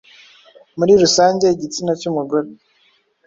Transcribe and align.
Muri 0.77 0.91
rusange 1.01 1.45
igitsina 1.49 1.93
cy’umugore 1.99 2.47